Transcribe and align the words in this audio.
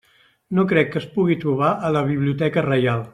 No 0.59 0.63
crec 0.71 0.89
que 0.95 0.99
es 1.01 1.05
pugui 1.17 1.37
trobar 1.45 1.71
a 1.89 1.93
la 1.97 2.03
Biblioteca 2.09 2.65
Reial. 2.71 3.09